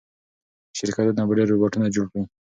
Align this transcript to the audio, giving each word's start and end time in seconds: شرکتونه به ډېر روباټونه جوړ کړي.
شرکتونه 0.77 1.23
به 1.27 1.33
ډېر 1.37 1.47
روباټونه 1.51 1.87
جوړ 1.95 2.05
کړي. 2.11 2.23